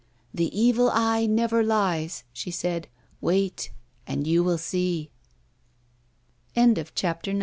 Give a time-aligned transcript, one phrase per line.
[0.33, 2.87] "The Evil Eye never lies," she said.
[3.21, 3.71] "Wait
[4.07, 5.11] and you will see."
[6.55, 7.39] CHAPTER X.